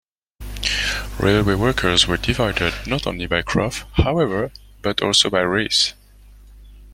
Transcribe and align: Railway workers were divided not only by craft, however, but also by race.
Railway 1.19 1.53
workers 1.53 2.07
were 2.07 2.17
divided 2.17 2.73
not 2.87 3.05
only 3.05 3.27
by 3.27 3.43
craft, 3.43 3.85
however, 3.97 4.51
but 4.81 4.99
also 4.99 5.29
by 5.29 5.41
race. 5.41 5.93